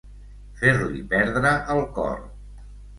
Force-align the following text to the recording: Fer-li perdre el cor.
Fer-li 0.61 1.05
perdre 1.13 1.55
el 1.77 1.85
cor. 2.01 2.21